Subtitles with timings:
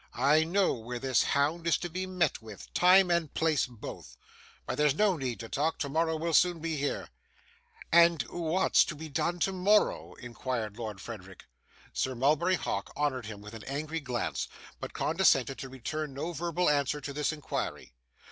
[0.17, 4.17] I know where this hound is to be met with; time and place both.
[4.65, 7.09] But there's no need to talk; tomorrow will soon be here.'
[7.91, 11.45] 'And wha at's to be done tomorrow?' inquired Lord Frederick.
[11.93, 14.47] Sir Mulberry Hawk honoured him with an angry glance,
[14.79, 17.93] but condescended to return no verbal answer to this inquiry.